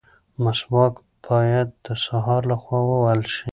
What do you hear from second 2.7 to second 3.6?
ووهل شي.